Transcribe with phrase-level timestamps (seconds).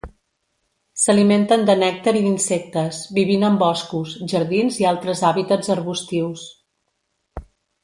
[1.01, 6.51] S'alimenten de nèctar i d'insectes, vivint en boscos, jardins i altres hàbitats arbustius.